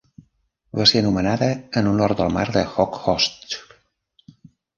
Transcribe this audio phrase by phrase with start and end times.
[0.79, 1.49] Va ser anomenada
[1.81, 3.61] en honor del mar d'Okhotsk.